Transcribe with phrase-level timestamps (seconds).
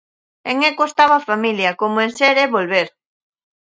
[0.51, 2.87] En Eco estaba a familia, como en Ser e volver.